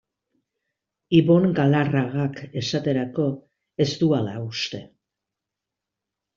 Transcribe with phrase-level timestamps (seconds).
[1.17, 3.29] Ibon Galarragak, esaterako,
[3.87, 4.85] ez du hala uste.